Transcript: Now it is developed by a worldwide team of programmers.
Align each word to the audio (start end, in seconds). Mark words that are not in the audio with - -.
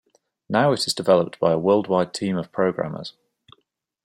Now 0.49 0.71
it 0.71 0.87
is 0.87 0.95
developed 0.95 1.39
by 1.39 1.51
a 1.51 1.59
worldwide 1.59 2.11
team 2.11 2.35
of 2.35 2.51
programmers. 2.51 3.13